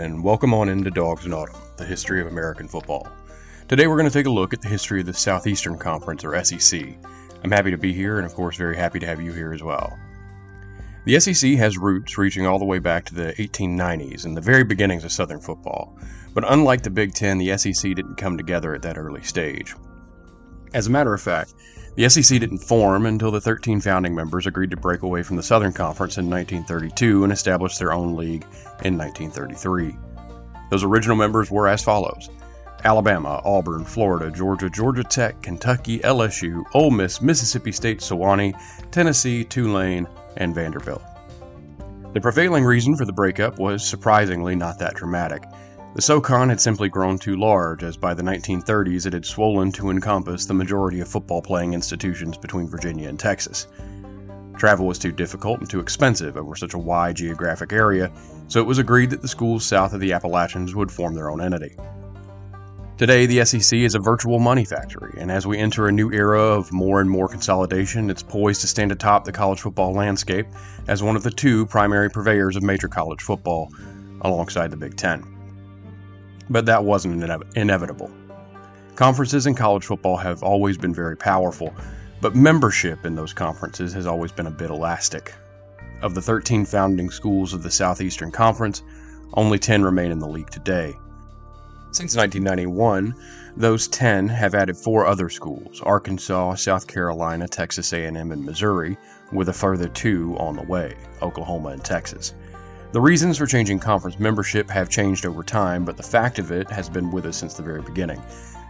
and 0.00 0.24
welcome 0.24 0.54
on 0.54 0.70
into 0.70 0.90
Dogs 0.90 1.26
in 1.26 1.34
Autumn, 1.34 1.60
the 1.76 1.84
history 1.84 2.22
of 2.22 2.26
American 2.26 2.66
football. 2.66 3.06
Today 3.68 3.86
we're 3.86 3.98
going 3.98 4.08
to 4.08 4.12
take 4.12 4.24
a 4.24 4.30
look 4.30 4.54
at 4.54 4.62
the 4.62 4.68
history 4.68 5.00
of 5.00 5.06
the 5.06 5.12
Southeastern 5.12 5.76
Conference, 5.76 6.24
or 6.24 6.42
SEC. 6.42 6.82
I'm 7.44 7.50
happy 7.50 7.70
to 7.70 7.76
be 7.76 7.92
here, 7.92 8.16
and 8.16 8.24
of 8.24 8.32
course, 8.32 8.56
very 8.56 8.76
happy 8.76 8.98
to 8.98 9.04
have 9.04 9.20
you 9.20 9.30
here 9.30 9.52
as 9.52 9.62
well. 9.62 9.98
The 11.04 11.20
SEC 11.20 11.52
has 11.56 11.76
roots 11.76 12.16
reaching 12.16 12.46
all 12.46 12.58
the 12.58 12.64
way 12.64 12.78
back 12.78 13.04
to 13.06 13.14
the 13.14 13.34
1890s 13.34 14.24
and 14.24 14.34
the 14.34 14.40
very 14.40 14.64
beginnings 14.64 15.04
of 15.04 15.12
Southern 15.12 15.38
football, 15.38 15.98
but 16.32 16.50
unlike 16.50 16.82
the 16.82 16.88
Big 16.88 17.12
Ten, 17.12 17.36
the 17.36 17.54
SEC 17.58 17.94
didn't 17.94 18.16
come 18.16 18.38
together 18.38 18.74
at 18.74 18.80
that 18.80 18.96
early 18.96 19.22
stage. 19.22 19.74
As 20.72 20.86
a 20.86 20.90
matter 20.90 21.12
of 21.12 21.20
fact, 21.20 21.52
the 21.96 22.08
SEC 22.08 22.38
didn't 22.38 22.58
form 22.58 23.06
until 23.06 23.30
the 23.30 23.40
13 23.40 23.80
founding 23.80 24.14
members 24.14 24.46
agreed 24.46 24.70
to 24.70 24.76
break 24.76 25.02
away 25.02 25.22
from 25.22 25.36
the 25.36 25.42
Southern 25.42 25.72
Conference 25.72 26.18
in 26.18 26.30
1932 26.30 27.24
and 27.24 27.32
establish 27.32 27.76
their 27.78 27.92
own 27.92 28.16
league 28.16 28.44
in 28.84 28.96
1933. 28.96 29.96
Those 30.70 30.84
original 30.84 31.16
members 31.16 31.50
were 31.50 31.68
as 31.68 31.82
follows 31.82 32.30
Alabama, 32.84 33.42
Auburn, 33.44 33.84
Florida, 33.84 34.30
Georgia, 34.30 34.70
Georgia 34.70 35.04
Tech, 35.04 35.42
Kentucky, 35.42 35.98
LSU, 35.98 36.64
Ole 36.74 36.90
Miss, 36.90 37.20
Mississippi 37.20 37.72
State, 37.72 37.98
Sewanee, 37.98 38.54
Tennessee, 38.90 39.44
Tulane, 39.44 40.06
and 40.36 40.54
Vanderbilt. 40.54 41.02
The 42.14 42.20
prevailing 42.20 42.64
reason 42.64 42.96
for 42.96 43.04
the 43.04 43.12
breakup 43.12 43.58
was 43.58 43.86
surprisingly 43.86 44.56
not 44.56 44.78
that 44.78 44.94
dramatic. 44.94 45.44
The 45.92 46.02
SoCon 46.02 46.50
had 46.50 46.60
simply 46.60 46.88
grown 46.88 47.18
too 47.18 47.34
large, 47.34 47.82
as 47.82 47.96
by 47.96 48.14
the 48.14 48.22
1930s 48.22 49.06
it 49.06 49.12
had 49.12 49.26
swollen 49.26 49.72
to 49.72 49.90
encompass 49.90 50.46
the 50.46 50.54
majority 50.54 51.00
of 51.00 51.08
football 51.08 51.42
playing 51.42 51.74
institutions 51.74 52.36
between 52.36 52.68
Virginia 52.68 53.08
and 53.08 53.18
Texas. 53.18 53.66
Travel 54.56 54.86
was 54.86 55.00
too 55.00 55.10
difficult 55.10 55.58
and 55.58 55.68
too 55.68 55.80
expensive 55.80 56.36
over 56.36 56.54
such 56.54 56.74
a 56.74 56.78
wide 56.78 57.16
geographic 57.16 57.72
area, 57.72 58.12
so 58.46 58.60
it 58.60 58.66
was 58.66 58.78
agreed 58.78 59.10
that 59.10 59.20
the 59.20 59.26
schools 59.26 59.64
south 59.64 59.92
of 59.92 59.98
the 59.98 60.12
Appalachians 60.12 60.76
would 60.76 60.92
form 60.92 61.12
their 61.12 61.28
own 61.28 61.40
entity. 61.40 61.74
Today, 62.96 63.26
the 63.26 63.44
SEC 63.44 63.80
is 63.80 63.96
a 63.96 63.98
virtual 63.98 64.38
money 64.38 64.64
factory, 64.64 65.14
and 65.18 65.28
as 65.28 65.44
we 65.44 65.58
enter 65.58 65.88
a 65.88 65.92
new 65.92 66.12
era 66.12 66.40
of 66.40 66.72
more 66.72 67.00
and 67.00 67.10
more 67.10 67.26
consolidation, 67.26 68.10
it's 68.10 68.22
poised 68.22 68.60
to 68.60 68.68
stand 68.68 68.92
atop 68.92 69.24
the 69.24 69.32
college 69.32 69.60
football 69.60 69.92
landscape 69.92 70.46
as 70.86 71.02
one 71.02 71.16
of 71.16 71.24
the 71.24 71.32
two 71.32 71.66
primary 71.66 72.08
purveyors 72.08 72.54
of 72.54 72.62
major 72.62 72.86
college 72.86 73.22
football, 73.22 73.72
alongside 74.20 74.70
the 74.70 74.76
Big 74.76 74.96
Ten 74.96 75.39
but 76.50 76.66
that 76.66 76.84
wasn't 76.84 77.22
ine- 77.22 77.42
inevitable. 77.54 78.10
Conferences 78.96 79.46
in 79.46 79.54
college 79.54 79.86
football 79.86 80.16
have 80.16 80.42
always 80.42 80.76
been 80.76 80.92
very 80.92 81.16
powerful, 81.16 81.74
but 82.20 82.34
membership 82.34 83.06
in 83.06 83.14
those 83.14 83.32
conferences 83.32 83.94
has 83.94 84.06
always 84.06 84.32
been 84.32 84.46
a 84.46 84.50
bit 84.50 84.68
elastic. 84.68 85.32
Of 86.02 86.14
the 86.14 86.20
13 86.20 86.66
founding 86.66 87.10
schools 87.10 87.54
of 87.54 87.62
the 87.62 87.70
Southeastern 87.70 88.30
Conference, 88.30 88.82
only 89.34 89.58
10 89.58 89.82
remain 89.82 90.10
in 90.10 90.18
the 90.18 90.28
league 90.28 90.50
today. 90.50 90.94
Since 91.92 92.14
1991, 92.16 93.14
those 93.56 93.88
10 93.88 94.28
have 94.28 94.54
added 94.54 94.76
four 94.76 95.06
other 95.06 95.28
schools: 95.28 95.80
Arkansas, 95.82 96.54
South 96.54 96.86
Carolina, 96.86 97.48
Texas 97.48 97.92
A&M, 97.92 98.32
and 98.32 98.44
Missouri, 98.44 98.96
with 99.32 99.48
a 99.48 99.52
further 99.52 99.88
two 99.88 100.36
on 100.38 100.56
the 100.56 100.62
way, 100.62 100.96
Oklahoma 101.22 101.70
and 101.70 101.84
Texas. 101.84 102.34
The 102.92 103.00
reasons 103.00 103.38
for 103.38 103.46
changing 103.46 103.78
conference 103.78 104.18
membership 104.18 104.68
have 104.68 104.88
changed 104.88 105.24
over 105.24 105.44
time, 105.44 105.84
but 105.84 105.96
the 105.96 106.02
fact 106.02 106.40
of 106.40 106.50
it 106.50 106.68
has 106.70 106.88
been 106.88 107.12
with 107.12 107.24
us 107.24 107.36
since 107.36 107.54
the 107.54 107.62
very 107.62 107.82
beginning. 107.82 108.20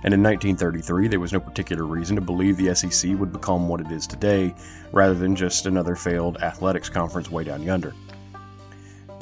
And 0.05 0.13
in 0.13 0.23
1933, 0.23 1.09
there 1.09 1.19
was 1.19 1.33
no 1.33 1.41
particular 1.41 1.85
reason 1.85 2.17
to 2.17 2.21
believe 2.21 2.59
the 2.59 2.75
SEC 2.75 3.19
would 3.19 3.33
become 3.33 3.67
what 3.67 3.81
it 3.81 3.91
is 3.91 4.07
today, 4.07 4.55
rather 4.93 5.15
than 5.15 5.35
just 5.35 5.65
another 5.65 5.97
failed 5.97 6.37
athletics 6.43 6.91
conference 6.91 7.31
way 7.31 7.45
down 7.45 7.63
yonder. 7.63 7.95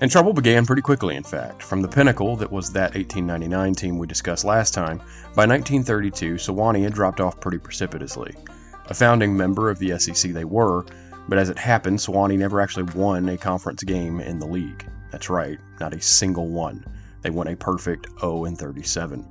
And 0.01 0.11
trouble 0.11 0.33
began 0.33 0.67
pretty 0.67 0.83
quickly, 0.83 1.15
in 1.15 1.23
fact. 1.23 1.63
From 1.63 1.81
the 1.81 1.87
pinnacle 1.87 2.35
that 2.35 2.51
was 2.51 2.73
that 2.73 2.95
1899 2.95 3.75
team 3.75 3.99
we 3.99 4.09
discussed 4.09 4.45
last 4.45 4.75
time, 4.75 4.99
by 5.37 5.47
1932, 5.47 6.39
Sewanee 6.39 6.83
had 6.83 6.93
dropped 6.93 7.21
off 7.21 7.39
pretty 7.39 7.59
precipitously. 7.59 8.35
A 8.87 8.95
founding 8.95 9.37
member 9.37 9.71
of 9.71 9.79
the 9.79 9.97
SEC 9.97 10.33
they 10.33 10.45
were, 10.45 10.85
but 11.29 11.39
as 11.39 11.51
it 11.51 11.59
happened, 11.59 11.99
Sewanee 11.99 12.39
never 12.39 12.61
actually 12.61 12.91
won 12.95 13.29
a 13.29 13.37
conference 13.37 13.83
game 13.83 14.21
in 14.21 14.39
the 14.39 14.47
league. 14.47 14.87
That's 15.11 15.31
right, 15.31 15.59
not 15.79 15.95
a 15.95 16.01
single 16.01 16.49
one. 16.49 16.85
They 17.23 17.31
won 17.31 17.49
a 17.49 17.57
perfect 17.57 18.07
0 18.21 18.47
37. 18.47 19.27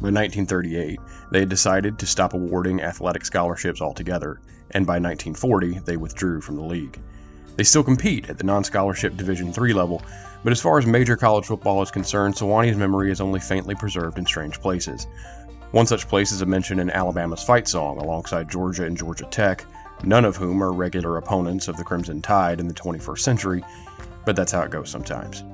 By 0.00 0.08
1938, 0.08 0.98
they 1.30 1.40
had 1.40 1.48
decided 1.50 1.98
to 1.98 2.06
stop 2.06 2.32
awarding 2.32 2.80
athletic 2.80 3.24
scholarships 3.24 3.82
altogether, 3.82 4.40
and 4.70 4.86
by 4.86 4.94
1940, 4.94 5.80
they 5.80 5.98
withdrew 5.98 6.40
from 6.40 6.56
the 6.56 6.62
league. 6.62 6.98
They 7.56 7.64
still 7.64 7.84
compete 7.84 8.30
at 8.30 8.38
the 8.38 8.44
non 8.44 8.64
scholarship 8.64 9.18
Division 9.18 9.48
III 9.48 9.74
level, 9.74 10.02
but 10.42 10.52
as 10.52 10.60
far 10.60 10.78
as 10.78 10.86
major 10.86 11.16
college 11.16 11.44
football 11.44 11.82
is 11.82 11.90
concerned, 11.90 12.34
Sewanee's 12.34 12.76
memory 12.76 13.10
is 13.10 13.20
only 13.20 13.40
faintly 13.40 13.74
preserved 13.74 14.16
in 14.16 14.24
strange 14.24 14.58
places. 14.60 15.06
One 15.72 15.86
such 15.86 16.08
place 16.08 16.32
is 16.32 16.40
a 16.40 16.46
mention 16.46 16.80
in 16.80 16.90
Alabama's 16.90 17.42
fight 17.42 17.68
song 17.68 17.98
alongside 17.98 18.50
Georgia 18.50 18.86
and 18.86 18.96
Georgia 18.96 19.26
Tech, 19.30 19.66
none 20.04 20.24
of 20.24 20.36
whom 20.36 20.62
are 20.62 20.72
regular 20.72 21.16
opponents 21.16 21.68
of 21.68 21.76
the 21.76 21.84
Crimson 21.84 22.22
Tide 22.22 22.60
in 22.60 22.68
the 22.68 22.74
21st 22.74 23.18
century, 23.18 23.62
but 24.24 24.36
that's 24.36 24.52
how 24.52 24.62
it 24.62 24.70
goes 24.70 24.90
sometimes. 24.90 25.44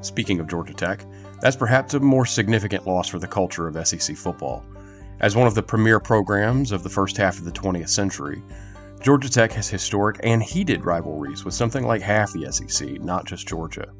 Speaking 0.00 0.40
of 0.40 0.48
Georgia 0.48 0.74
Tech, 0.74 1.04
that's 1.40 1.56
perhaps 1.56 1.94
a 1.94 2.00
more 2.00 2.26
significant 2.26 2.86
loss 2.86 3.08
for 3.08 3.18
the 3.18 3.26
culture 3.26 3.68
of 3.68 3.86
SEC 3.86 4.16
football. 4.16 4.64
As 5.20 5.36
one 5.36 5.46
of 5.46 5.54
the 5.54 5.62
premier 5.62 6.00
programs 6.00 6.72
of 6.72 6.82
the 6.82 6.88
first 6.88 7.16
half 7.16 7.38
of 7.38 7.44
the 7.44 7.52
20th 7.52 7.88
century, 7.88 8.42
Georgia 9.00 9.30
Tech 9.30 9.52
has 9.52 9.68
historic 9.68 10.20
and 10.22 10.42
heated 10.42 10.84
rivalries 10.84 11.44
with 11.44 11.54
something 11.54 11.84
like 11.84 12.02
half 12.02 12.32
the 12.32 12.50
SEC, 12.52 13.00
not 13.00 13.26
just 13.26 13.48
Georgia. 13.48 13.92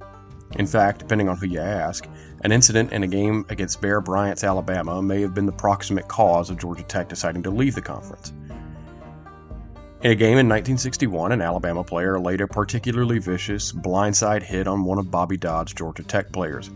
In 0.57 0.67
fact, 0.67 1.01
depending 1.01 1.29
on 1.29 1.37
who 1.37 1.47
you 1.47 1.61
ask, 1.61 2.07
an 2.43 2.53
incident 2.53 2.93
in 2.93 3.03
a 3.03 3.09
game 3.09 3.45
against 3.49 3.81
Bear 3.81 4.01
Bryant's 4.01 4.45
Alabama 4.45 5.01
may 5.01 5.21
have 5.21 5.35
been 5.35 5.47
the 5.47 5.53
proximate 5.53 6.09
cause 6.09 6.51
of 6.51 6.59
Georgia 6.59 6.83
Tech 6.83 7.09
deciding 7.09 7.43
to 7.45 7.51
leave 7.51 7.75
the 7.75 7.83
conference. 7.83 8.33
In 10.03 10.11
a 10.11 10.17
game 10.17 10.39
in 10.39 10.49
1961, 10.49 11.31
an 11.31 11.41
Alabama 11.41 11.85
player 11.85 12.19
laid 12.19 12.41
a 12.41 12.49
particularly 12.49 13.21
vicious 13.21 13.71
blindside 13.71 14.43
hit 14.43 14.67
on 14.67 14.83
one 14.83 14.99
of 14.99 15.13
Bobby 15.13 15.37
Dodd's 15.37 15.73
Georgia 15.73 16.03
Tech 16.03 16.33
players, 16.33 16.71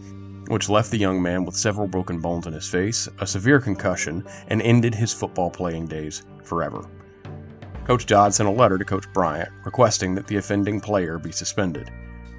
which 0.47 0.69
left 0.69 0.93
the 0.93 0.97
young 0.97 1.21
man 1.21 1.45
with 1.45 1.57
several 1.57 1.89
broken 1.89 2.21
bones 2.21 2.47
in 2.47 2.53
his 2.53 2.69
face, 2.69 3.09
a 3.19 3.27
severe 3.27 3.59
concussion, 3.59 4.25
and 4.47 4.63
ended 4.63 4.95
his 4.95 5.13
football 5.13 5.51
playing 5.51 5.89
days 5.89 6.23
forever. 6.45 6.89
Coach 7.85 8.07
Dodd 8.07 8.33
sent 8.33 8.49
a 8.49 8.53
letter 8.53 8.79
to 8.79 8.85
Coach 8.85 9.13
Bryant 9.13 9.49
requesting 9.65 10.15
that 10.15 10.29
the 10.29 10.37
offending 10.37 10.81
player 10.81 11.19
be 11.19 11.33
suspended. 11.33 11.91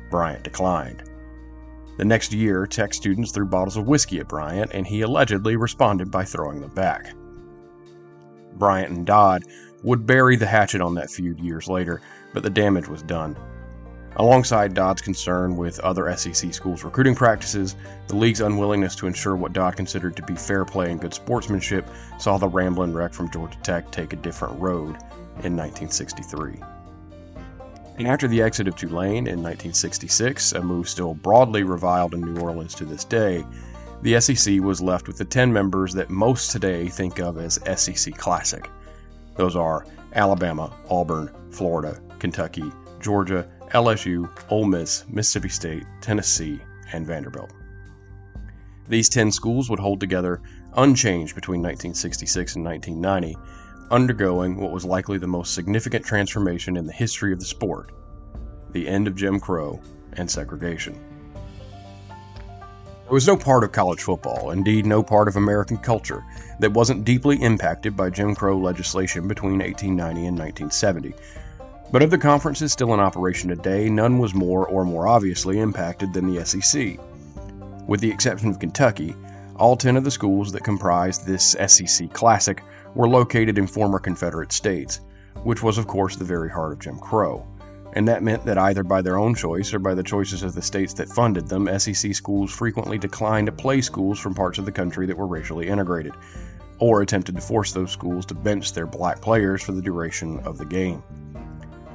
Bryant 0.09 0.45
declined. 0.45 1.03
The 1.97 2.05
next 2.05 2.31
year, 2.31 2.65
Tech 2.65 2.93
students 2.93 3.33
threw 3.33 3.45
bottles 3.45 3.75
of 3.75 3.87
whiskey 3.87 4.21
at 4.21 4.29
Bryant, 4.29 4.71
and 4.73 4.87
he 4.87 5.01
allegedly 5.01 5.57
responded 5.57 6.09
by 6.09 6.23
throwing 6.23 6.61
them 6.61 6.73
back. 6.73 7.13
Bryant 8.53 8.91
and 8.91 9.05
Dodd 9.05 9.43
would 9.83 10.05
bury 10.05 10.35
the 10.35 10.45
hatchet 10.45 10.81
on 10.81 10.95
that 10.95 11.09
feud 11.09 11.39
years 11.39 11.67
later, 11.67 12.01
but 12.33 12.43
the 12.43 12.49
damage 12.49 12.87
was 12.87 13.01
done. 13.03 13.35
Alongside 14.19 14.73
Dodd's 14.73 15.01
concern 15.01 15.55
with 15.55 15.79
other 15.81 16.11
SEC 16.17 16.51
schools' 16.51 16.83
recruiting 16.83 17.13
practices, 17.13 17.75
the 18.07 18.15
league's 18.15 18.41
unwillingness 18.41 18.95
to 18.95 19.05
ensure 19.05 19.35
what 19.35 19.53
Dodd 19.53 19.75
considered 19.75 20.15
to 20.15 20.23
be 20.23 20.35
fair 20.35 20.65
play 20.65 20.91
and 20.91 20.99
good 20.99 21.13
sportsmanship 21.13 21.87
saw 22.17 22.39
the 22.39 22.47
rambling 22.47 22.93
Wreck 22.93 23.13
from 23.13 23.29
Georgia 23.29 23.59
Tech 23.61 23.91
take 23.91 24.13
a 24.13 24.17
different 24.17 24.59
road 24.59 24.95
in 25.43 25.55
1963. 25.55 26.59
And 27.99 28.07
after 28.07 28.27
the 28.27 28.41
exit 28.41 28.67
of 28.67 28.75
Tulane 28.75 29.27
in 29.27 29.43
1966, 29.43 30.53
a 30.53 30.61
move 30.63 30.89
still 30.89 31.13
broadly 31.13 31.61
reviled 31.61 32.15
in 32.15 32.21
New 32.21 32.41
Orleans 32.41 32.73
to 32.75 32.85
this 32.85 33.03
day, 33.03 33.45
the 34.01 34.19
SEC 34.19 34.59
was 34.61 34.81
left 34.81 35.07
with 35.07 35.17
the 35.17 35.25
10 35.25 35.53
members 35.53 35.93
that 35.93 36.09
most 36.09 36.51
today 36.51 36.87
think 36.87 37.19
of 37.19 37.37
as 37.37 37.59
SEC 37.75 38.15
Classic. 38.15 38.67
Those 39.37 39.55
are 39.55 39.85
Alabama, 40.13 40.75
Auburn, 40.89 41.31
Florida, 41.51 42.01
Kentucky, 42.19 42.71
Georgia, 42.99 43.47
LSU, 43.73 44.29
Ole 44.49 44.65
Miss, 44.65 45.05
Mississippi 45.07 45.49
State, 45.49 45.83
Tennessee, 46.01 46.59
and 46.91 47.05
Vanderbilt. 47.05 47.53
These 48.87 49.09
10 49.09 49.31
schools 49.31 49.69
would 49.69 49.79
hold 49.79 49.99
together 49.99 50.41
unchanged 50.75 51.35
between 51.35 51.61
1966 51.61 52.55
and 52.55 52.65
1990, 52.65 53.37
undergoing 53.91 54.57
what 54.57 54.71
was 54.71 54.85
likely 54.85 55.17
the 55.17 55.27
most 55.27 55.53
significant 55.53 56.05
transformation 56.05 56.77
in 56.77 56.85
the 56.85 56.93
history 56.93 57.31
of 57.31 57.39
the 57.39 57.45
sport 57.45 57.91
the 58.73 58.87
end 58.87 59.07
of 59.07 59.15
Jim 59.15 59.39
Crow 59.39 59.81
and 60.13 60.29
segregation. 60.29 61.06
There 63.07 63.13
was 63.13 63.25
no 63.25 63.37
part 63.37 63.63
of 63.63 63.71
college 63.71 64.01
football, 64.01 64.51
indeed, 64.51 64.85
no 64.85 65.01
part 65.01 65.29
of 65.29 65.37
American 65.37 65.77
culture, 65.77 66.25
that 66.59 66.73
wasn't 66.73 67.05
deeply 67.05 67.41
impacted 67.41 67.95
by 67.95 68.09
Jim 68.09 68.35
Crow 68.35 68.57
legislation 68.57 69.29
between 69.29 69.59
1890 69.59 70.27
and 70.27 70.37
1970. 70.37 71.13
But 71.89 72.03
of 72.03 72.11
the 72.11 72.17
conferences 72.17 72.73
still 72.73 72.93
in 72.93 72.99
operation 72.99 73.47
today, 73.47 73.89
none 73.89 74.19
was 74.19 74.33
more 74.33 74.67
or 74.67 74.83
more 74.83 75.07
obviously 75.07 75.59
impacted 75.59 76.11
than 76.11 76.27
the 76.27 76.45
SEC. 76.45 76.99
With 77.87 78.01
the 78.01 78.11
exception 78.11 78.49
of 78.49 78.59
Kentucky, 78.59 79.15
all 79.55 79.77
10 79.77 79.95
of 79.95 80.03
the 80.03 80.11
schools 80.11 80.51
that 80.51 80.65
comprised 80.65 81.25
this 81.25 81.55
SEC 81.65 82.11
Classic 82.11 82.61
were 82.93 83.07
located 83.07 83.57
in 83.57 83.67
former 83.67 83.99
Confederate 83.99 84.51
states, 84.51 84.99
which 85.43 85.63
was, 85.63 85.77
of 85.77 85.87
course, 85.87 86.17
the 86.17 86.25
very 86.25 86.49
heart 86.49 86.73
of 86.73 86.79
Jim 86.79 86.99
Crow. 86.99 87.47
And 87.97 88.07
that 88.07 88.21
meant 88.21 88.45
that 88.45 88.59
either 88.59 88.83
by 88.83 89.01
their 89.01 89.17
own 89.17 89.33
choice 89.33 89.73
or 89.73 89.79
by 89.79 89.95
the 89.95 90.03
choices 90.03 90.43
of 90.43 90.53
the 90.53 90.61
states 90.61 90.93
that 90.93 91.09
funded 91.09 91.47
them, 91.47 91.67
SEC 91.79 92.13
schools 92.13 92.53
frequently 92.53 92.99
declined 92.99 93.47
to 93.47 93.51
play 93.51 93.81
schools 93.81 94.19
from 94.19 94.35
parts 94.35 94.59
of 94.59 94.65
the 94.65 94.71
country 94.71 95.07
that 95.07 95.17
were 95.17 95.25
racially 95.25 95.67
integrated, 95.67 96.13
or 96.77 97.01
attempted 97.01 97.33
to 97.33 97.41
force 97.41 97.71
those 97.71 97.89
schools 97.89 98.23
to 98.27 98.35
bench 98.35 98.73
their 98.73 98.85
black 98.85 99.19
players 99.19 99.63
for 99.63 99.71
the 99.71 99.81
duration 99.81 100.39
of 100.41 100.59
the 100.59 100.65
game. 100.65 101.01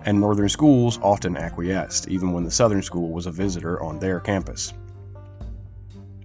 And 0.04 0.20
northern 0.20 0.48
schools 0.48 0.98
often 1.04 1.36
acquiesced, 1.36 2.08
even 2.08 2.32
when 2.32 2.42
the 2.42 2.50
southern 2.50 2.82
school 2.82 3.12
was 3.12 3.26
a 3.26 3.30
visitor 3.30 3.80
on 3.80 4.00
their 4.00 4.18
campus. 4.18 4.74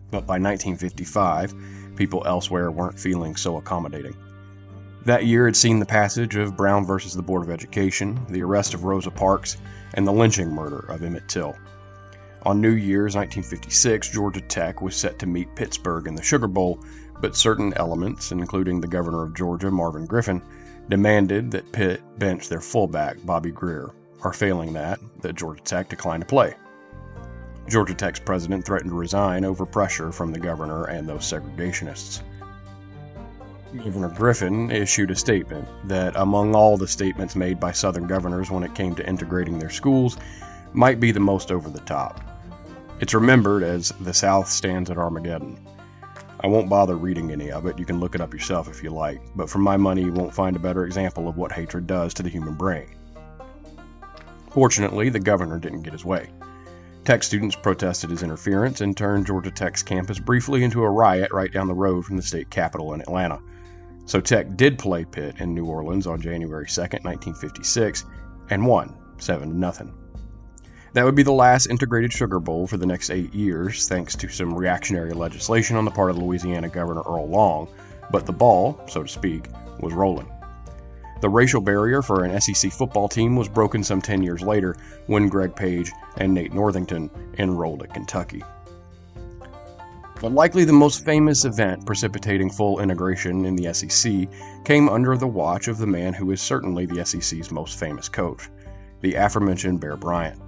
But 0.10 0.26
by 0.26 0.40
1955, 0.40 1.54
people 1.96 2.24
elsewhere 2.26 2.72
weren't 2.72 3.00
feeling 3.00 3.36
so 3.36 3.58
accommodating. 3.58 4.16
That 5.06 5.26
year 5.26 5.46
had 5.46 5.56
seen 5.56 5.80
the 5.80 5.86
passage 5.86 6.36
of 6.36 6.58
Brown 6.58 6.86
versus 6.86 7.14
the 7.14 7.22
Board 7.22 7.44
of 7.44 7.50
Education, 7.50 8.20
the 8.30 8.44
arrest 8.44 8.74
of 8.74 8.84
Rosa 8.84 9.12
Parks, 9.12 9.58
and 9.94 10.06
the 10.06 10.12
lynching 10.12 10.52
murder 10.52 10.80
of 10.90 11.04
Emmett 11.04 11.28
Till. 11.28 11.56
On 12.44 12.62
New 12.62 12.72
Year's 12.72 13.16
1956, 13.16 14.10
Georgia 14.10 14.42
Tech 14.42 14.82
was 14.82 14.96
set 14.96 15.18
to 15.20 15.26
meet 15.26 15.56
Pittsburgh 15.56 16.08
in 16.08 16.16
the 16.16 16.22
Sugar 16.22 16.48
Bowl, 16.48 16.80
but 17.22 17.36
certain 17.36 17.74
elements, 17.76 18.32
including 18.32 18.80
the 18.80 18.88
governor 18.88 19.24
of 19.24 19.34
Georgia, 19.34 19.72
Marvin 19.72 20.06
Griffin, 20.06 20.42
demanded 20.90 21.52
that 21.52 21.72
Pitt 21.72 22.02
bench 22.20 22.48
their 22.48 22.62
fullback, 22.62 23.18
Bobby 23.26 23.52
Grier, 23.52 23.92
or 24.24 24.34
failing 24.34 24.74
that, 24.74 25.00
that 25.22 25.36
Georgia 25.36 25.64
Tech 25.64 25.90
declined 25.90 26.22
to 26.22 26.28
play. 26.28 26.56
Georgia 27.68 27.94
Tech's 27.94 28.20
president 28.20 28.66
threatened 28.66 28.92
to 28.92 28.96
resign 28.96 29.44
over 29.44 29.66
pressure 29.66 30.12
from 30.12 30.32
the 30.32 30.40
governor 30.40 30.86
and 30.86 31.08
those 31.08 31.30
segregationists. 31.30 32.22
Governor 33.76 34.10
Griffin 34.10 34.72
issued 34.72 35.12
a 35.12 35.16
statement 35.16 35.68
that, 35.84 36.16
among 36.16 36.56
all 36.56 36.78
the 36.78 36.88
statements 36.88 37.36
made 37.36 37.60
by 37.60 37.74
Southern 37.74 38.08
governors 38.08 38.50
when 38.50 38.64
it 38.64 38.74
came 38.74 38.96
to 38.96 39.08
integrating 39.08 39.60
their 39.60 39.70
schools, 39.70 40.18
might 40.72 41.02
be 41.02 41.12
the 41.12 41.20
most 41.20 41.52
over 41.52 41.70
the 41.70 41.82
top. 41.82 42.22
It's 43.02 43.14
remembered 43.14 43.64
as 43.64 43.90
the 44.00 44.14
South 44.14 44.48
stands 44.48 44.90
at 44.90 44.98
Armageddon. 44.98 45.60
I 46.40 46.48
won't 46.48 46.70
bother 46.70 46.96
reading 46.96 47.32
any 47.32 47.52
of 47.52 47.66
it, 47.66 47.78
you 47.78 47.86
can 47.86 48.00
look 48.00 48.16
it 48.16 48.22
up 48.22 48.34
yourself 48.34 48.70
if 48.70 48.82
you 48.82 48.90
like, 48.90 49.22
but 49.36 49.50
for 49.50 49.58
my 49.58 49.76
money, 49.76 50.04
you 50.04 50.14
won't 50.14 50.34
find 50.34 50.56
a 50.56 50.60
better 50.60 50.86
example 50.86 51.28
of 51.28 51.36
what 51.36 51.52
hatred 51.52 51.88
does 51.88 52.14
to 52.16 52.24
the 52.24 52.30
human 52.30 52.54
brain. 52.54 52.96
Fortunately, 54.52 55.10
the 55.10 55.20
governor 55.20 55.60
didn't 55.60 55.82
get 55.82 55.94
his 55.94 56.06
way. 56.06 56.30
Tech 57.04 57.22
students 57.22 57.56
protested 57.56 58.10
his 58.10 58.24
interference 58.24 58.82
and 58.82 58.96
turned 58.96 59.28
Georgia 59.28 59.52
Tech's 59.52 59.84
campus 59.84 60.20
briefly 60.20 60.64
into 60.64 60.84
a 60.84 60.90
riot 60.90 61.32
right 61.32 61.52
down 61.52 61.68
the 61.68 61.74
road 61.74 62.06
from 62.06 62.16
the 62.16 62.24
state 62.24 62.50
capitol 62.50 62.94
in 62.94 63.02
Atlanta. 63.02 63.40
So 64.08 64.22
Tech 64.22 64.56
did 64.56 64.80
play 64.80 65.04
Pitt 65.04 65.36
in 65.40 65.54
New 65.54 65.66
Orleans 65.66 66.08
on 66.08 66.22
January 66.22 66.66
2, 66.66 66.82
1956, 66.82 68.06
and 68.50 68.66
won 68.66 68.96
7 69.18 69.60
0. 69.60 69.94
That 70.94 71.04
would 71.04 71.14
be 71.14 71.24
the 71.24 71.34
last 71.34 71.68
integrated 71.68 72.14
Sugar 72.14 72.40
Bowl 72.40 72.68
for 72.68 72.78
the 72.78 72.86
next 72.86 73.10
eight 73.10 73.34
years, 73.34 73.86
thanks 73.90 74.16
to 74.16 74.30
some 74.30 74.56
reactionary 74.56 75.12
legislation 75.12 75.76
on 75.76 75.84
the 75.84 75.92
part 75.92 76.10
of 76.10 76.18
Louisiana 76.18 76.70
Governor 76.70 77.02
Earl 77.02 77.28
Long, 77.28 77.68
but 78.10 78.26
the 78.26 78.32
ball, 78.32 78.80
so 78.88 79.04
to 79.04 79.10
speak, 79.10 79.50
was 79.82 79.94
rolling. 79.94 80.32
The 81.20 81.30
racial 81.30 81.60
barrier 81.60 82.02
for 82.02 82.24
an 82.24 82.40
SEC 82.40 82.72
football 82.72 83.10
team 83.10 83.36
was 83.36 83.50
broken 83.50 83.84
some 83.84 84.02
10 84.02 84.24
years 84.24 84.42
later 84.42 84.78
when 85.08 85.28
Greg 85.28 85.54
Page 85.54 85.92
and 86.16 86.34
Nate 86.34 86.54
Northington 86.54 87.10
enrolled 87.38 87.84
at 87.84 87.94
Kentucky. 87.94 88.42
But 90.20 90.32
likely 90.32 90.66
the 90.66 90.74
most 90.74 91.06
famous 91.06 91.46
event 91.46 91.86
precipitating 91.86 92.50
full 92.50 92.80
integration 92.80 93.46
in 93.46 93.56
the 93.56 93.72
SEC 93.72 94.28
came 94.66 94.90
under 94.90 95.16
the 95.16 95.28
watch 95.28 95.68
of 95.68 95.78
the 95.78 95.86
man 95.86 96.14
who 96.14 96.32
is 96.32 96.42
certainly 96.42 96.88
the 96.88 97.06
SEC's 97.06 97.52
most 97.52 97.80
famous 97.80 98.10
coach, 98.10 98.50
the 99.02 99.14
aforementioned 99.14 99.80
Bear 99.80 99.96
Bryant. 99.96 100.42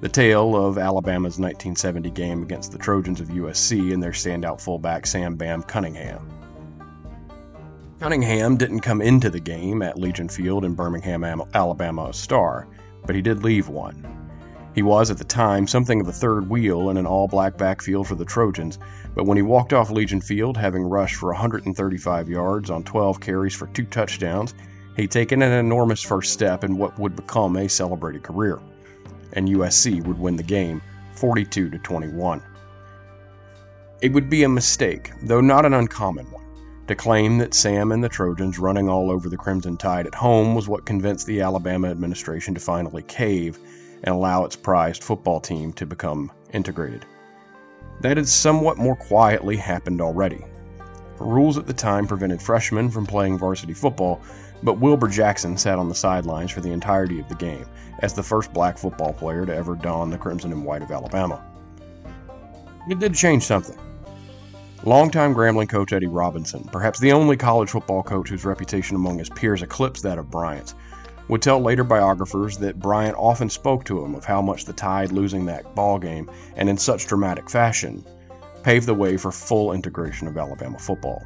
The 0.00 0.08
tale 0.08 0.56
of 0.56 0.76
Alabama's 0.76 1.38
1970 1.38 2.10
game 2.10 2.42
against 2.42 2.72
the 2.72 2.78
Trojans 2.78 3.20
of 3.20 3.28
USC 3.28 3.94
and 3.94 4.02
their 4.02 4.10
standout 4.10 4.60
fullback 4.60 5.06
Sam 5.06 5.36
Bam 5.36 5.62
Cunningham. 5.62 6.28
Cunningham 8.00 8.56
didn't 8.56 8.80
come 8.80 9.00
into 9.00 9.30
the 9.30 9.40
game 9.40 9.82
at 9.82 9.98
Legion 9.98 10.28
Field 10.28 10.64
in 10.64 10.74
Birmingham, 10.74 11.24
Alabama 11.54 12.08
a 12.08 12.12
star, 12.12 12.66
but 13.06 13.14
he 13.14 13.22
did 13.22 13.44
leave 13.44 13.68
one. 13.68 14.25
He 14.76 14.82
was, 14.82 15.10
at 15.10 15.16
the 15.16 15.24
time, 15.24 15.66
something 15.66 16.02
of 16.02 16.08
a 16.08 16.12
third 16.12 16.50
wheel 16.50 16.90
in 16.90 16.98
an 16.98 17.06
all 17.06 17.28
black 17.28 17.56
backfield 17.56 18.06
for 18.06 18.14
the 18.14 18.26
Trojans, 18.26 18.78
but 19.14 19.24
when 19.24 19.38
he 19.38 19.42
walked 19.42 19.72
off 19.72 19.90
Legion 19.90 20.20
Field, 20.20 20.54
having 20.54 20.82
rushed 20.82 21.16
for 21.16 21.30
135 21.30 22.28
yards 22.28 22.68
on 22.68 22.84
12 22.84 23.18
carries 23.18 23.54
for 23.54 23.68
two 23.68 23.86
touchdowns, 23.86 24.52
he'd 24.94 25.10
taken 25.10 25.40
an 25.40 25.52
enormous 25.52 26.02
first 26.02 26.30
step 26.34 26.62
in 26.62 26.76
what 26.76 26.98
would 26.98 27.16
become 27.16 27.56
a 27.56 27.66
celebrated 27.70 28.22
career. 28.22 28.58
And 29.32 29.48
USC 29.48 30.04
would 30.04 30.18
win 30.18 30.36
the 30.36 30.42
game 30.42 30.82
42 31.14 31.70
to 31.70 31.78
21. 31.78 32.42
It 34.02 34.12
would 34.12 34.28
be 34.28 34.42
a 34.42 34.48
mistake, 34.50 35.10
though 35.22 35.40
not 35.40 35.64
an 35.64 35.72
uncommon 35.72 36.30
one, 36.30 36.44
to 36.86 36.94
claim 36.94 37.38
that 37.38 37.54
Sam 37.54 37.92
and 37.92 38.04
the 38.04 38.10
Trojans 38.10 38.58
running 38.58 38.90
all 38.90 39.10
over 39.10 39.30
the 39.30 39.38
Crimson 39.38 39.78
Tide 39.78 40.06
at 40.06 40.14
home 40.14 40.54
was 40.54 40.68
what 40.68 40.84
convinced 40.84 41.26
the 41.26 41.40
Alabama 41.40 41.88
administration 41.88 42.52
to 42.52 42.60
finally 42.60 43.04
cave 43.04 43.58
and 44.04 44.14
allow 44.14 44.44
its 44.44 44.56
prized 44.56 45.02
football 45.02 45.40
team 45.40 45.72
to 45.74 45.86
become 45.86 46.30
integrated. 46.52 47.04
That 48.00 48.16
had 48.16 48.28
somewhat 48.28 48.78
more 48.78 48.96
quietly 48.96 49.56
happened 49.56 50.00
already. 50.00 50.44
Rules 51.18 51.56
at 51.56 51.66
the 51.66 51.72
time 51.72 52.06
prevented 52.06 52.42
freshmen 52.42 52.90
from 52.90 53.06
playing 53.06 53.38
varsity 53.38 53.72
football, 53.72 54.20
but 54.62 54.78
Wilbur 54.78 55.08
Jackson 55.08 55.56
sat 55.56 55.78
on 55.78 55.88
the 55.88 55.94
sidelines 55.94 56.50
for 56.50 56.60
the 56.60 56.72
entirety 56.72 57.20
of 57.20 57.28
the 57.28 57.34
game 57.34 57.66
as 58.00 58.12
the 58.12 58.22
first 58.22 58.52
black 58.52 58.76
football 58.76 59.12
player 59.12 59.46
to 59.46 59.54
ever 59.54 59.74
don 59.74 60.10
the 60.10 60.18
crimson 60.18 60.52
and 60.52 60.64
white 60.64 60.82
of 60.82 60.90
Alabama. 60.90 61.42
It 62.88 62.98
did 62.98 63.14
change 63.14 63.42
something. 63.42 63.78
Longtime 64.84 65.34
Grambling 65.34 65.68
coach 65.68 65.92
Eddie 65.92 66.06
Robinson, 66.06 66.62
perhaps 66.70 67.00
the 67.00 67.12
only 67.12 67.36
college 67.36 67.70
football 67.70 68.02
coach 68.02 68.28
whose 68.28 68.44
reputation 68.44 68.94
among 68.94 69.18
his 69.18 69.30
peers 69.30 69.62
eclipsed 69.62 70.02
that 70.02 70.18
of 70.18 70.30
Bryant's, 70.30 70.74
would 71.28 71.42
tell 71.42 71.60
later 71.60 71.84
biographers 71.84 72.56
that 72.58 72.78
Bryant 72.78 73.16
often 73.16 73.50
spoke 73.50 73.84
to 73.84 74.04
him 74.04 74.14
of 74.14 74.24
how 74.24 74.40
much 74.40 74.64
the 74.64 74.72
Tide 74.72 75.12
losing 75.12 75.46
that 75.46 75.74
ball 75.74 75.98
game, 75.98 76.30
and 76.56 76.68
in 76.68 76.78
such 76.78 77.06
dramatic 77.06 77.50
fashion, 77.50 78.04
paved 78.62 78.86
the 78.86 78.94
way 78.94 79.16
for 79.16 79.32
full 79.32 79.72
integration 79.72 80.28
of 80.28 80.36
Alabama 80.36 80.78
football. 80.78 81.24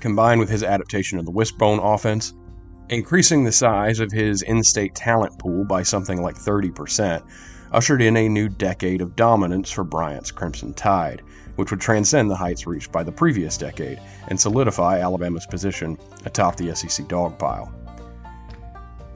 Combined 0.00 0.40
with 0.40 0.48
his 0.48 0.62
adaptation 0.62 1.18
of 1.18 1.24
the 1.24 1.30
wishbone 1.30 1.78
offense, 1.78 2.32
increasing 2.88 3.44
the 3.44 3.52
size 3.52 4.00
of 4.00 4.10
his 4.10 4.42
in 4.42 4.62
state 4.62 4.94
talent 4.94 5.38
pool 5.38 5.64
by 5.64 5.82
something 5.82 6.22
like 6.22 6.36
30%, 6.36 7.22
ushered 7.72 8.02
in 8.02 8.16
a 8.16 8.28
new 8.28 8.48
decade 8.48 9.00
of 9.00 9.14
dominance 9.14 9.70
for 9.70 9.84
Bryant's 9.84 10.30
Crimson 10.30 10.74
Tide, 10.74 11.22
which 11.56 11.70
would 11.70 11.80
transcend 11.80 12.30
the 12.30 12.36
heights 12.36 12.66
reached 12.66 12.90
by 12.90 13.02
the 13.02 13.12
previous 13.12 13.56
decade 13.56 14.00
and 14.28 14.40
solidify 14.40 14.98
Alabama's 14.98 15.46
position 15.46 15.96
atop 16.24 16.56
the 16.56 16.74
SEC 16.74 17.06
dog 17.06 17.38
pile. 17.38 17.72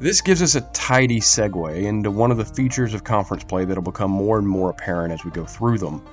This 0.01 0.21
gives 0.21 0.43
us 0.43 0.57
a 0.57 0.61
tidy 0.73 1.21
segue 1.21 1.85
into 1.85 2.11
one 2.11 2.33
of 2.33 2.37
the 2.37 2.45
features 2.45 2.95
of 2.95 3.05
conference 3.05 3.45
play 3.45 3.65
that'll 3.65 3.83
become 3.83 4.11
more 4.11 4.39
and 4.39 4.47
more 4.47 4.71
apparent 4.71 5.13
as 5.13 5.25
we 5.25 5.31
go 5.31 5.45
through 5.45 5.79
them. 5.79 6.05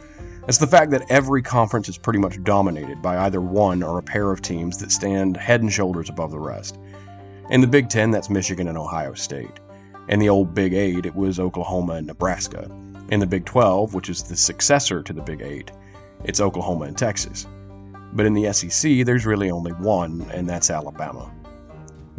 It's 0.48 0.60
the 0.60 0.68
fact 0.68 0.92
that 0.92 1.10
every 1.10 1.42
conference 1.42 1.90
is 1.90 1.98
pretty 1.98 2.20
much 2.20 2.44
dominated 2.44 3.02
by 3.02 3.18
either 3.26 3.42
one 3.42 3.82
or 3.82 3.98
a 3.98 4.04
pair 4.04 4.32
of 4.32 4.42
teams 4.42 4.78
that 4.78 4.92
stand 4.92 5.36
head 5.36 5.62
and 5.62 5.74
shoulders 5.74 6.10
above 6.10 6.30
the 6.30 6.40
rest. 6.40 6.78
In 7.50 7.60
the 7.60 7.68
Big 7.68 7.90
Ten, 7.90 8.12
that's 8.12 8.30
Michigan 8.30 8.68
and 8.68 8.78
Ohio 8.78 9.16
State. 9.16 9.60
In 10.10 10.20
the 10.20 10.30
old 10.30 10.54
Big 10.54 10.74
Eight, 10.74 11.06
it 11.06 11.16
was 11.16 11.40
Oklahoma 11.40 11.94
and 11.94 12.08
Nebraska. 12.08 12.70
In 13.10 13.20
the 13.20 13.28
Big 13.28 13.46
12, 13.46 13.96
which 13.96 14.10
is 14.10 14.24
the 14.24 14.38
successor 14.38 15.02
to 15.02 15.12
the 15.12 15.22
Big 15.22 15.42
Eight, 15.42 15.72
it's 16.24 16.40
Oklahoma 16.40 16.86
and 16.86 16.98
Texas. 16.98 17.48
But 18.14 18.28
in 18.28 18.34
the 18.34 18.52
SEC, 18.54 19.06
there's 19.06 19.26
really 19.26 19.50
only 19.50 19.72
one, 19.74 20.22
and 20.32 20.48
that's 20.48 20.70
Alabama. 20.70 21.32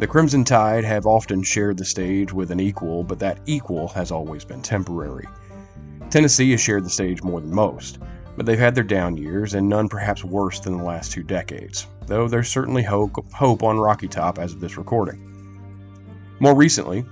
The 0.03 0.07
Crimson 0.07 0.43
Tide 0.43 0.83
have 0.83 1.05
often 1.05 1.43
shared 1.43 1.77
the 1.77 1.85
stage 1.85 2.33
with 2.33 2.51
an 2.51 2.59
equal, 2.59 3.05
but 3.05 3.19
that 3.19 3.39
equal 3.45 3.87
has 3.87 4.11
always 4.11 4.43
been 4.43 4.61
temporary. 4.61 5.25
Tennessee 6.09 6.51
has 6.51 6.59
shared 6.59 6.83
the 6.83 6.89
stage 6.89 7.23
more 7.23 7.39
than 7.39 7.55
most, 7.55 7.99
but 8.35 8.45
they've 8.45 8.59
had 8.59 8.75
their 8.75 8.83
down 8.83 9.15
years, 9.15 9.53
and 9.53 9.69
none 9.69 9.87
perhaps 9.87 10.25
worse 10.25 10.59
than 10.59 10.77
the 10.77 10.83
last 10.83 11.13
two 11.13 11.23
decades, 11.23 11.87
though 12.05 12.27
there's 12.27 12.49
certainly 12.49 12.83
hope, 12.83 13.13
hope 13.31 13.63
on 13.63 13.79
Rocky 13.79 14.09
Top 14.09 14.39
as 14.39 14.51
of 14.51 14.59
this 14.59 14.75
recording. 14.77 15.23
More 16.41 16.53
recently, 16.53 17.05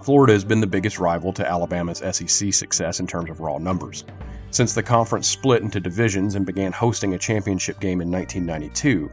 Florida 0.00 0.32
has 0.32 0.44
been 0.44 0.60
the 0.60 0.66
biggest 0.68 1.00
rival 1.00 1.32
to 1.32 1.44
Alabama's 1.44 2.04
SEC 2.08 2.54
success 2.54 3.00
in 3.00 3.06
terms 3.08 3.30
of 3.30 3.40
raw 3.40 3.58
numbers. 3.58 4.04
Since 4.52 4.74
the 4.74 4.82
conference 4.84 5.26
split 5.26 5.62
into 5.62 5.80
divisions 5.80 6.36
and 6.36 6.46
began 6.46 6.70
hosting 6.70 7.14
a 7.14 7.18
championship 7.18 7.80
game 7.80 8.00
in 8.00 8.12
1992, 8.12 9.10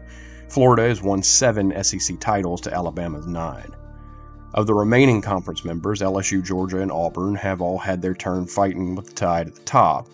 Florida 0.50 0.88
has 0.88 1.04
won 1.04 1.22
seven 1.22 1.72
SEC 1.84 2.20
titles 2.20 2.60
to 2.62 2.74
Alabama's 2.74 3.28
nine. 3.28 3.72
Of 4.56 4.66
the 4.66 4.74
remaining 4.74 5.22
conference 5.22 5.64
members, 5.64 6.02
LSU, 6.02 6.44
Georgia, 6.44 6.82
and 6.82 6.92
Auburn 6.92 7.36
have 7.36 7.62
all 7.62 7.78
had 7.78 8.02
their 8.02 8.16
turn 8.16 8.48
fighting 8.48 8.96
with 8.96 9.06
the 9.06 9.14
tide 9.14 9.48
at 9.48 9.56
the 9.56 9.62
top. 9.62 10.08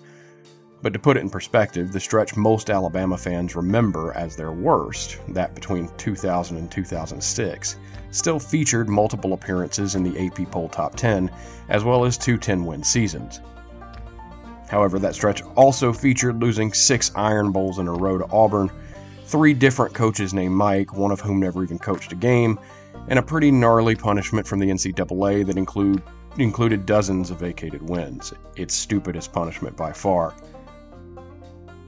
But 0.82 0.92
to 0.92 1.00
put 1.00 1.15
it 1.15 1.22
in 1.22 1.30
perspective, 1.30 1.94
the 1.94 2.01
stretch 2.01 2.36
most 2.36 2.70
Alabama 2.70 3.18
fans 3.18 3.56
remember 3.56 4.12
as 4.13 4.36
their 4.36 4.51
worst, 4.51 5.20
that 5.30 5.56
between 5.56 5.89
2000 5.96 6.58
and 6.58 6.70
2006, 6.70 7.77
still 8.12 8.38
featured 8.38 8.89
multiple 8.89 9.32
appearances 9.32 9.96
in 9.96 10.04
the 10.04 10.27
AP 10.27 10.51
Poll 10.51 10.68
Top 10.68 10.96
10, 10.96 11.32
as 11.70 11.86
well 11.86 12.04
as 12.04 12.18
two 12.18 12.38
10 12.38 12.65
win 12.65 12.84
seasons. 12.84 13.39
However, 14.68 15.00
that 15.00 15.15
stretch 15.15 15.44
also 15.56 15.94
featured 15.94 16.42
losing 16.42 16.74
six 16.74 17.10
Iron 17.15 17.54
Bowls 17.54 17.80
in 17.80 17.88
a 17.88 17.94
row 17.94 18.18
to 18.18 18.27
Auburn, 18.32 18.70
three 19.25 19.53
different 19.53 19.94
coaches 19.94 20.34
named 20.34 20.55
Mike, 20.55 20.94
one 20.96 21.12
of 21.12 21.20
whom 21.20 21.39
never 21.39 21.63
even 21.63 21.79
coached 21.79 22.12
a 22.12 22.15
game, 22.15 22.60
and 23.08 23.20
a 23.20 23.24
pretty 23.24 23.51
gnarly 23.51 23.96
punishment 23.96 24.48
from 24.48 24.60
the 24.60 24.67
NCAA 24.67 25.46
that 25.46 25.58
include, 25.58 26.01
included 26.38 26.86
dozens 26.86 27.32
of 27.32 27.39
vacated 27.39 27.88
wins. 27.89 28.34
Its 28.55 28.74
stupidest 28.74 29.34
punishment 29.34 29.75
by 29.75 29.91
far. 29.91 30.34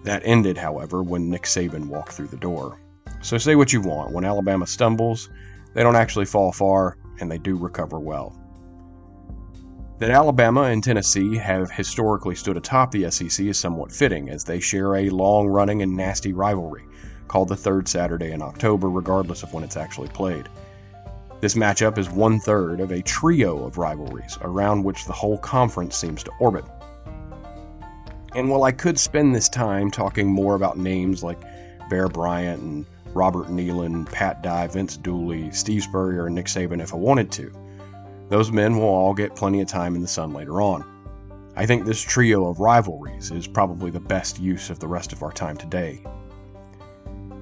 That 0.04 0.22
ended, 0.26 0.58
however, 0.58 1.04
when 1.04 1.30
Nick 1.30 1.44
Saban 1.44 1.86
walked 1.86 2.14
through 2.14 2.28
the 2.28 2.38
door. 2.38 2.80
So 3.22 3.38
say 3.38 3.56
what 3.56 3.74
you 3.74 3.82
want, 3.82 4.14
when 4.14 4.26
Alabama 4.26 4.66
stumbles, 4.66 5.30
they 5.74 5.84
don't 5.84 5.96
actually 5.96 6.26
fall 6.26 6.52
far, 6.52 6.98
and 7.20 7.30
they 7.30 7.38
do 7.38 7.56
recover 7.56 8.00
well. 8.00 8.36
That 10.00 10.12
Alabama 10.12 10.64
and 10.64 10.84
Tennessee 10.84 11.36
have 11.38 11.72
historically 11.72 12.36
stood 12.36 12.58
atop 12.58 12.92
the 12.92 13.10
SEC 13.10 13.46
is 13.48 13.58
somewhat 13.58 13.92
fitting, 13.92 14.30
as 14.30 14.44
they 14.44 14.60
share 14.60 14.96
a 14.96 15.10
long 15.10 15.48
running 15.48 15.82
and 15.82 15.96
nasty 15.96 16.34
rivalry, 16.34 16.86
called 17.28 17.50
the 17.50 17.56
third 17.56 17.88
Saturday 17.88 18.32
in 18.32 18.42
October, 18.42 18.90
regardless 18.90 19.44
of 19.44 19.54
when 19.54 19.64
it's 19.64 19.78
actually 19.78 20.10
played. 20.10 20.48
This 21.40 21.54
matchup 21.54 21.98
is 21.98 22.10
one 22.10 22.40
third 22.40 22.80
of 22.80 22.92
a 22.92 23.02
trio 23.04 23.64
of 23.64 23.78
rivalries 23.78 24.38
around 24.42 24.84
which 24.84 25.06
the 25.06 25.14
whole 25.14 25.38
conference 25.38 25.96
seems 25.96 26.24
to 26.24 26.32
orbit. 26.40 26.66
And 28.34 28.50
while 28.50 28.64
I 28.64 28.72
could 28.72 29.00
spend 29.00 29.34
this 29.34 29.50
time 29.50 29.92
talking 29.92 30.28
more 30.28 30.56
about 30.56 30.78
names 30.78 31.24
like 31.24 31.40
Bear 31.90 32.08
Bryant 32.08 32.62
and 32.62 32.86
Robert 33.14 33.48
Neyland, 33.48 34.12
Pat 34.12 34.42
Dye, 34.44 34.68
Vince 34.68 34.98
Dooley, 34.98 35.52
Steve 35.52 35.84
Spurrier, 35.84 36.26
and 36.26 36.36
Nick 36.36 36.48
Saban 36.48 36.82
if 36.82 36.94
I 36.94 36.98
wanted 36.98 37.32
to, 37.34 37.52
those 38.30 38.52
men 38.52 38.78
will 38.78 38.86
all 38.86 39.14
get 39.14 39.36
plenty 39.36 39.62
of 39.62 39.68
time 39.68 39.96
in 39.96 40.02
the 40.02 40.08
sun 40.08 40.34
later 40.34 40.62
on. 40.62 40.84
I 41.56 41.66
think 41.66 41.86
this 41.86 42.02
trio 42.02 42.48
of 42.48 42.60
rivalries 42.60 43.32
is 43.32 43.48
probably 43.48 43.90
the 43.90 44.00
best 44.00 44.40
use 44.40 44.70
of 44.70 44.80
the 44.80 44.88
rest 44.88 45.14
of 45.14 45.24
our 45.24 45.32
time 45.32 45.58
today. 45.58 46.04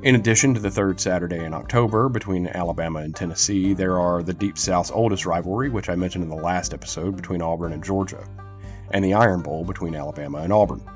In 0.06 0.14
addition 0.14 0.54
to 0.54 0.60
the 0.60 0.70
third 0.70 1.00
Saturday 1.00 1.44
in 1.44 1.56
October 1.56 2.10
between 2.10 2.46
Alabama 2.46 3.00
and 3.00 3.16
Tennessee, 3.16 3.74
there 3.74 4.00
are 4.00 4.22
the 4.22 4.36
Deep 4.36 4.56
South's 4.56 4.92
oldest 4.92 5.26
rivalry, 5.26 5.70
which 5.70 5.90
I 5.90 5.96
mentioned 5.96 6.24
in 6.24 6.30
the 6.30 6.36
last 6.36 6.76
episode, 6.76 7.16
between 7.16 7.42
Auburn 7.42 7.74
and 7.74 7.84
Georgia, 7.84 8.24
and 8.92 9.04
the 9.04 9.16
Iron 9.16 9.42
Bowl 9.42 9.66
between 9.66 9.96
Alabama 9.96 10.42
and 10.42 10.54
Auburn. 10.54 10.88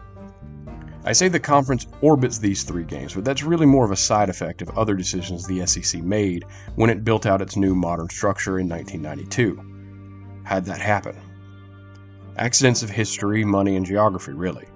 I 1.05 1.13
say 1.13 1.27
the 1.27 1.39
conference 1.39 1.87
orbits 2.01 2.37
these 2.37 2.61
three 2.61 2.83
games, 2.83 3.15
but 3.15 3.25
that's 3.25 3.41
really 3.41 3.65
more 3.65 3.83
of 3.83 3.89
a 3.89 3.95
side 3.95 4.29
effect 4.29 4.61
of 4.61 4.77
other 4.77 4.93
decisions 4.93 5.47
the 5.47 5.65
SEC 5.65 6.03
made 6.03 6.45
when 6.75 6.91
it 6.91 7.03
built 7.03 7.25
out 7.25 7.41
its 7.41 7.55
new 7.55 7.73
modern 7.73 8.09
structure 8.09 8.59
in 8.59 8.69
1992 8.69 10.43
had 10.43 10.65
that 10.65 10.79
happen? 10.79 11.15
Accidents 12.37 12.83
of 12.83 12.91
history, 12.91 13.43
money, 13.43 13.75
and 13.75 13.87
geography, 13.87 14.33
really. 14.33 14.67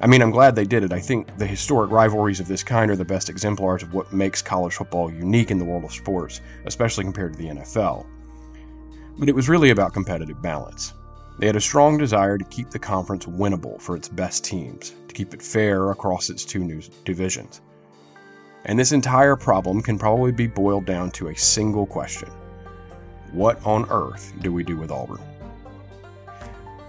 I 0.00 0.06
mean, 0.06 0.22
I'm 0.22 0.30
glad 0.30 0.56
they 0.56 0.64
did 0.64 0.82
it. 0.82 0.92
I 0.92 0.98
think 0.98 1.36
the 1.38 1.46
historic 1.46 1.90
rivalries 1.90 2.40
of 2.40 2.48
this 2.48 2.64
kind 2.64 2.90
are 2.90 2.96
the 2.96 3.04
best 3.04 3.28
exemplars 3.28 3.82
of 3.82 3.94
what 3.94 4.12
makes 4.12 4.42
college 4.42 4.74
football 4.74 5.12
unique 5.12 5.50
in 5.50 5.58
the 5.58 5.64
world 5.64 5.84
of 5.84 5.92
sports, 5.92 6.40
especially 6.66 7.04
compared 7.04 7.34
to 7.34 7.38
the 7.38 7.48
NFL. 7.48 8.06
But 9.18 9.28
it 9.28 9.34
was 9.34 9.48
really 9.48 9.70
about 9.70 9.92
competitive 9.92 10.42
balance. 10.42 10.92
They 11.38 11.46
had 11.46 11.56
a 11.56 11.60
strong 11.60 11.98
desire 11.98 12.36
to 12.36 12.44
keep 12.44 12.70
the 12.70 12.78
conference 12.78 13.26
winnable 13.26 13.80
for 13.80 13.96
its 13.96 14.08
best 14.08 14.44
teams, 14.44 14.94
to 15.08 15.14
keep 15.14 15.34
it 15.34 15.42
fair 15.42 15.90
across 15.90 16.30
its 16.30 16.44
two 16.44 16.64
new 16.64 16.80
divisions. 17.04 17.60
And 18.64 18.78
this 18.78 18.92
entire 18.92 19.36
problem 19.36 19.82
can 19.82 19.98
probably 19.98 20.32
be 20.32 20.46
boiled 20.46 20.84
down 20.84 21.10
to 21.12 21.28
a 21.28 21.36
single 21.36 21.86
question 21.86 22.30
what 23.32 23.64
on 23.64 23.86
earth 23.88 24.34
do 24.42 24.52
we 24.52 24.62
do 24.62 24.76
with 24.76 24.90
Auburn? 24.90 25.18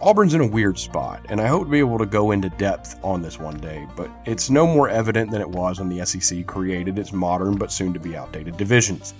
Auburn's 0.03 0.33
in 0.33 0.41
a 0.41 0.45
weird 0.45 0.77
spot, 0.77 1.25
and 1.29 1.39
I 1.39 1.47
hope 1.47 1.63
to 1.63 1.69
be 1.69 1.79
able 1.79 1.97
to 1.97 2.05
go 2.05 2.31
into 2.31 2.49
depth 2.49 2.99
on 3.05 3.21
this 3.21 3.39
one 3.39 3.57
day, 3.61 3.87
but 3.95 4.11
it's 4.25 4.49
no 4.49 4.67
more 4.67 4.89
evident 4.89 5.31
than 5.31 5.39
it 5.39 5.49
was 5.49 5.79
when 5.79 5.87
the 5.87 6.05
SEC 6.05 6.45
created 6.45 6.99
its 6.99 7.13
modern 7.13 7.55
but 7.55 7.71
soon 7.71 7.93
to 7.93 8.01
be 8.01 8.17
outdated 8.17 8.57
divisions. 8.57 9.13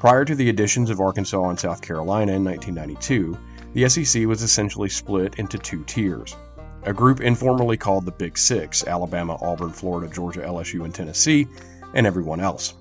Prior 0.00 0.24
to 0.24 0.34
the 0.34 0.48
additions 0.48 0.88
of 0.88 0.98
Arkansas 0.98 1.50
and 1.50 1.60
South 1.60 1.82
Carolina 1.82 2.32
in 2.32 2.42
1992, 2.42 3.36
the 3.74 3.86
SEC 3.86 4.24
was 4.24 4.42
essentially 4.42 4.88
split 4.88 5.34
into 5.34 5.58
two 5.58 5.84
tiers. 5.84 6.34
A 6.84 6.92
group 6.94 7.20
informally 7.20 7.76
called 7.76 8.06
the 8.06 8.12
Big 8.12 8.38
Six 8.38 8.86
Alabama, 8.86 9.36
Auburn, 9.42 9.72
Florida, 9.72 10.10
Georgia, 10.10 10.40
LSU, 10.40 10.86
and 10.86 10.94
Tennessee, 10.94 11.46
and 11.92 12.06
everyone 12.06 12.40
else. 12.40 12.72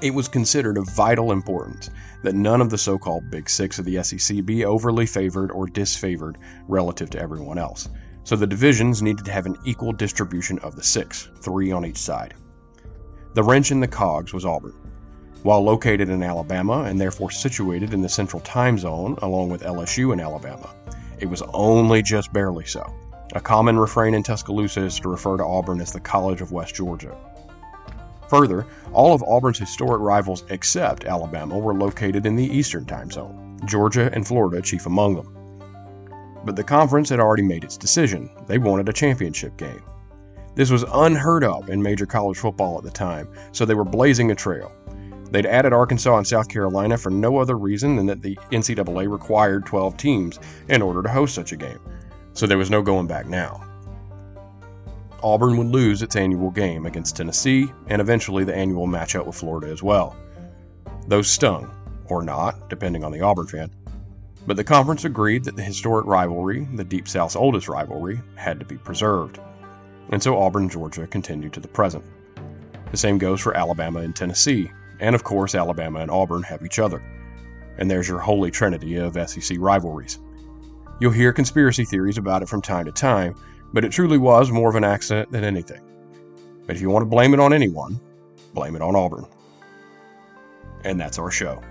It 0.00 0.14
was 0.14 0.28
considered 0.28 0.78
of 0.78 0.88
vital 0.90 1.32
importance 1.32 1.90
that 2.22 2.36
none 2.36 2.60
of 2.60 2.70
the 2.70 2.78
so 2.78 2.98
called 2.98 3.30
Big 3.32 3.50
Six 3.50 3.80
of 3.80 3.84
the 3.84 4.00
SEC 4.04 4.44
be 4.44 4.64
overly 4.64 5.06
favored 5.06 5.50
or 5.50 5.66
disfavored 5.66 6.36
relative 6.68 7.10
to 7.10 7.20
everyone 7.20 7.58
else. 7.58 7.88
So 8.22 8.36
the 8.36 8.46
divisions 8.46 9.02
needed 9.02 9.24
to 9.24 9.32
have 9.32 9.46
an 9.46 9.56
equal 9.64 9.92
distribution 9.92 10.60
of 10.60 10.76
the 10.76 10.84
six, 10.84 11.30
three 11.40 11.72
on 11.72 11.84
each 11.84 11.96
side. 11.96 12.34
The 13.34 13.42
wrench 13.42 13.72
in 13.72 13.80
the 13.80 13.88
cogs 13.88 14.32
was 14.32 14.44
Auburn. 14.44 14.74
While 15.42 15.62
located 15.62 16.08
in 16.10 16.22
Alabama 16.22 16.84
and 16.84 17.00
therefore 17.00 17.32
situated 17.32 17.92
in 17.92 18.00
the 18.00 18.08
central 18.08 18.40
time 18.42 18.78
zone 18.78 19.16
along 19.22 19.48
with 19.48 19.62
LSU 19.62 20.12
in 20.12 20.20
Alabama, 20.20 20.74
it 21.18 21.26
was 21.26 21.42
only 21.52 22.02
just 22.02 22.32
barely 22.32 22.66
so. 22.66 22.88
A 23.34 23.40
common 23.40 23.76
refrain 23.76 24.14
in 24.14 24.22
Tuscaloosa 24.22 24.82
is 24.82 25.00
to 25.00 25.08
refer 25.08 25.36
to 25.38 25.44
Auburn 25.44 25.80
as 25.80 25.92
the 25.92 26.00
College 26.00 26.40
of 26.40 26.52
West 26.52 26.76
Georgia. 26.76 27.16
Further, 28.28 28.66
all 28.92 29.14
of 29.14 29.22
Auburn's 29.22 29.58
historic 29.58 30.00
rivals 30.00 30.44
except 30.50 31.04
Alabama 31.04 31.58
were 31.58 31.74
located 31.74 32.26
in 32.26 32.36
the 32.36 32.44
Eastern 32.44 32.84
time 32.84 33.10
zone, 33.10 33.58
Georgia 33.64 34.10
and 34.12 34.26
Florida 34.26 34.60
chief 34.60 34.86
among 34.86 35.16
them. 35.16 35.34
But 36.44 36.56
the 36.56 36.64
conference 36.64 37.08
had 37.08 37.20
already 37.20 37.42
made 37.42 37.64
its 37.64 37.76
decision. 37.76 38.30
They 38.46 38.58
wanted 38.58 38.88
a 38.88 38.92
championship 38.92 39.56
game. 39.56 39.82
This 40.54 40.70
was 40.70 40.84
unheard 40.92 41.44
of 41.44 41.70
in 41.70 41.82
major 41.82 42.06
college 42.06 42.38
football 42.38 42.78
at 42.78 42.84
the 42.84 42.90
time, 42.90 43.28
so 43.52 43.64
they 43.64 43.74
were 43.74 43.84
blazing 43.84 44.30
a 44.30 44.34
trail. 44.34 44.72
They'd 45.30 45.46
added 45.46 45.72
Arkansas 45.72 46.16
and 46.16 46.26
South 46.26 46.48
Carolina 46.48 46.96
for 46.96 47.10
no 47.10 47.38
other 47.38 47.56
reason 47.56 47.96
than 47.96 48.06
that 48.06 48.22
the 48.22 48.36
NCAA 48.50 49.10
required 49.10 49.66
12 49.66 49.96
teams 49.96 50.40
in 50.68 50.82
order 50.82 51.02
to 51.02 51.08
host 51.08 51.34
such 51.34 51.52
a 51.52 51.56
game, 51.56 51.80
so 52.32 52.46
there 52.46 52.58
was 52.58 52.70
no 52.70 52.82
going 52.82 53.06
back 53.06 53.26
now. 53.26 53.67
Auburn 55.22 55.56
would 55.56 55.66
lose 55.66 56.02
its 56.02 56.16
annual 56.16 56.50
game 56.50 56.86
against 56.86 57.16
Tennessee 57.16 57.72
and 57.88 58.00
eventually 58.00 58.44
the 58.44 58.54
annual 58.54 58.86
matchup 58.86 59.26
with 59.26 59.36
Florida 59.36 59.68
as 59.72 59.82
well. 59.82 60.16
Those 61.08 61.28
stung, 61.28 61.70
or 62.06 62.22
not, 62.22 62.68
depending 62.68 63.02
on 63.02 63.10
the 63.10 63.20
Auburn 63.20 63.46
fan. 63.46 63.70
But 64.46 64.56
the 64.56 64.64
conference 64.64 65.04
agreed 65.04 65.44
that 65.44 65.56
the 65.56 65.62
historic 65.62 66.06
rivalry, 66.06 66.66
the 66.74 66.84
Deep 66.84 67.08
South's 67.08 67.36
oldest 67.36 67.68
rivalry, 67.68 68.20
had 68.36 68.58
to 68.60 68.64
be 68.64 68.78
preserved. 68.78 69.40
And 70.10 70.22
so 70.22 70.38
Auburn 70.38 70.68
Georgia 70.68 71.06
continued 71.06 71.52
to 71.54 71.60
the 71.60 71.68
present. 71.68 72.04
The 72.90 72.96
same 72.96 73.18
goes 73.18 73.40
for 73.40 73.56
Alabama 73.56 74.00
and 74.00 74.14
Tennessee, 74.14 74.70
and 75.00 75.14
of 75.14 75.24
course, 75.24 75.54
Alabama 75.54 76.00
and 76.00 76.10
Auburn 76.10 76.42
have 76.44 76.64
each 76.64 76.78
other. 76.78 77.02
And 77.76 77.90
there's 77.90 78.08
your 78.08 78.20
holy 78.20 78.50
trinity 78.50 78.96
of 78.96 79.18
SEC 79.28 79.58
rivalries. 79.60 80.18
You'll 81.00 81.12
hear 81.12 81.32
conspiracy 81.32 81.84
theories 81.84 82.18
about 82.18 82.42
it 82.42 82.48
from 82.48 82.62
time 82.62 82.86
to 82.86 82.92
time, 82.92 83.34
but 83.72 83.84
it 83.84 83.92
truly 83.92 84.18
was 84.18 84.50
more 84.50 84.68
of 84.68 84.76
an 84.76 84.84
accident 84.84 85.30
than 85.30 85.44
anything. 85.44 85.80
But 86.66 86.76
if 86.76 86.82
you 86.82 86.90
want 86.90 87.02
to 87.02 87.06
blame 87.06 87.34
it 87.34 87.40
on 87.40 87.52
anyone, 87.52 88.00
blame 88.54 88.76
it 88.76 88.82
on 88.82 88.94
Auburn. 88.94 89.26
And 90.84 91.00
that's 91.00 91.18
our 91.18 91.30
show. 91.30 91.62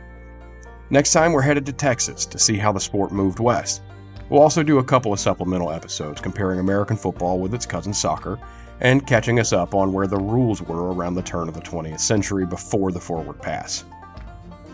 Next 0.90 1.12
time, 1.12 1.34
we're 1.34 1.42
headed 1.42 1.66
to 1.66 1.74
Texas 1.74 2.26
to 2.26 2.40
see 2.40 2.58
how 2.58 2.72
the 2.72 2.80
sport 2.80 3.12
moved 3.12 3.40
west. 3.40 3.82
We'll 4.30 4.42
also 4.42 4.64
do 4.64 4.80
a 4.80 4.84
couple 4.84 5.14
of 5.14 5.20
supplemental 5.20 5.72
episodes 5.72 6.22
comparing 6.22 6.60
American 6.60 6.98
football 6.98 7.40
with 7.40 7.54
its 7.54 7.66
cousin 7.66 7.94
soccer 7.94 8.40
and 8.82 9.06
catching 9.08 9.40
us 9.40 9.54
up 9.54 9.74
on 9.74 9.92
where 9.92 10.08
the 10.08 10.18
rules 10.18 10.62
were 10.62 10.94
around 10.94 11.16
the 11.16 11.22
turn 11.22 11.48
of 11.48 11.54
the 11.54 11.62
20th 11.62 12.00
century 12.00 12.46
before 12.46 12.92
the 12.92 13.00
forward 13.00 13.42
pass. 13.42 13.86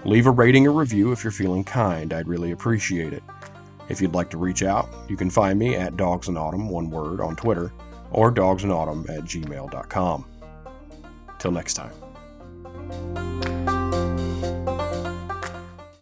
Leave 0.06 0.28
a 0.28 0.32
rating 0.32 0.68
or 0.68 0.72
review 0.72 1.12
if 1.12 1.24
you're 1.24 1.32
feeling 1.32 1.64
kind, 1.64 2.14
I'd 2.14 2.28
really 2.28 2.52
appreciate 2.52 3.14
it. 3.14 3.24
If 3.90 4.02
you'd 4.02 4.14
like 4.14 4.30
to 4.32 4.38
reach 4.38 4.64
out, 4.64 4.90
you 5.10 5.18
can 5.18 5.30
find 5.30 5.60
me 5.60 5.76
at 5.76 5.98
Dogs 5.98 6.28
in 6.28 6.38
Autumn, 6.38 6.70
one 6.70 6.90
word, 6.90 7.22
on 7.22 7.36
Twitter, 7.36 7.74
or 8.12 8.32
dogsinautumn 8.32 9.10
at 9.10 9.24
gmail.com. 9.24 10.26
Till 11.40 11.52
next 11.52 11.74
time. 11.74 13.53